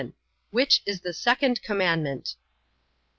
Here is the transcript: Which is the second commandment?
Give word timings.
Which 0.49 0.81
is 0.87 1.01
the 1.01 1.13
second 1.13 1.61
commandment? 1.61 2.35